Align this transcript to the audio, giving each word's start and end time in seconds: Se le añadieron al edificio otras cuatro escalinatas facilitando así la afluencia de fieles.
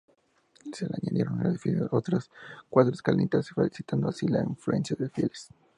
Se 0.73 0.87
le 0.87 0.95
añadieron 0.99 1.39
al 1.41 1.51
edificio 1.51 1.87
otras 1.91 2.31
cuatro 2.71 2.91
escalinatas 2.91 3.49
facilitando 3.51 4.09
así 4.09 4.27
la 4.27 4.41
afluencia 4.41 4.95
de 4.99 5.11
fieles. 5.11 5.49